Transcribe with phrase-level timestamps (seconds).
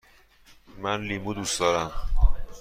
[0.77, 1.91] من لیمو دوست دارم.